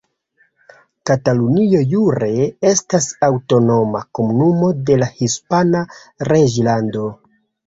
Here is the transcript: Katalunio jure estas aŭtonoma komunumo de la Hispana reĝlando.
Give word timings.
Katalunio 1.09 1.81
jure 1.91 2.29
estas 2.69 3.09
aŭtonoma 3.27 4.03
komunumo 4.21 4.71
de 4.89 4.99
la 5.03 5.11
Hispana 5.21 5.85
reĝlando. 6.33 7.07